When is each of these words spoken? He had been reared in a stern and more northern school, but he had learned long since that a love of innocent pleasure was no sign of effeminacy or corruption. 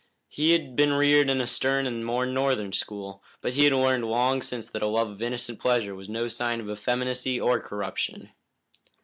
He 0.29 0.53
had 0.53 0.75
been 0.75 0.93
reared 0.93 1.29
in 1.29 1.41
a 1.41 1.45
stern 1.45 1.85
and 1.85 2.03
more 2.03 2.25
northern 2.25 2.71
school, 2.71 3.21
but 3.39 3.53
he 3.53 3.65
had 3.65 3.73
learned 3.73 4.05
long 4.09 4.41
since 4.41 4.67
that 4.67 4.81
a 4.81 4.87
love 4.87 5.11
of 5.11 5.21
innocent 5.21 5.59
pleasure 5.59 5.93
was 5.93 6.09
no 6.09 6.27
sign 6.27 6.59
of 6.59 6.71
effeminacy 6.71 7.39
or 7.39 7.59
corruption. 7.61 8.31